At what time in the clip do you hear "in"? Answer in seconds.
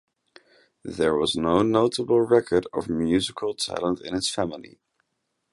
4.01-4.15